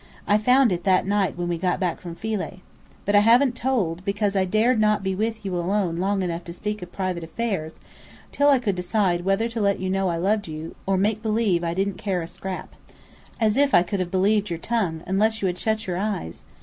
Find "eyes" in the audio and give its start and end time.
15.99-16.45